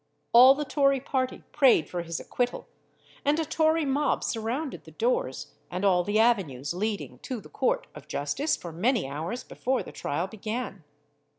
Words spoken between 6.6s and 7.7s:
leading to the